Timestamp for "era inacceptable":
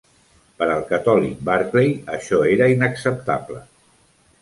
2.57-3.65